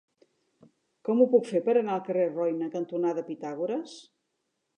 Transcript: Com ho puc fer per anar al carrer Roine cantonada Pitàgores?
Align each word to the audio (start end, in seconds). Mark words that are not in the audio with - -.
Com 1.09 1.21
ho 1.21 1.27
puc 1.33 1.45
fer 1.49 1.61
per 1.67 1.75
anar 1.81 1.93
al 1.97 2.03
carrer 2.09 2.25
Roine 2.33 2.71
cantonada 2.77 3.27
Pitàgores? 3.29 3.95